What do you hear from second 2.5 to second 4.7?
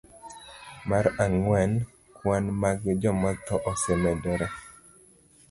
mag jomotho osemedore.